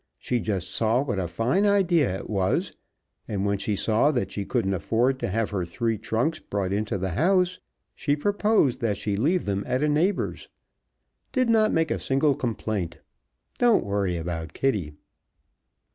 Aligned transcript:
She 0.17 0.39
just 0.39 0.71
saw 0.71 1.03
what 1.03 1.19
a 1.19 1.27
fine 1.27 1.63
idea 1.63 2.15
it 2.17 2.27
was, 2.27 2.73
and 3.27 3.45
when 3.45 3.59
she 3.59 3.75
saw 3.75 4.09
that 4.11 4.31
she 4.31 4.45
couldn't 4.45 4.73
afford 4.73 5.19
to 5.19 5.27
have 5.27 5.51
her 5.51 5.63
three 5.63 5.99
trunks 5.99 6.39
brought 6.39 6.73
into 6.73 6.97
the 6.97 7.11
house 7.11 7.59
she 7.93 8.15
proposed 8.15 8.81
that 8.81 8.97
she 8.97 9.15
leave 9.15 9.45
them 9.45 9.63
at 9.67 9.83
a 9.83 9.87
neighbor's. 9.87 10.49
Did 11.31 11.51
not 11.51 11.71
make 11.71 11.91
a 11.91 11.99
single 11.99 12.33
complaint. 12.33 12.97
Don't 13.59 13.85
worry 13.85 14.17
about 14.17 14.53
Kitty." 14.53 14.93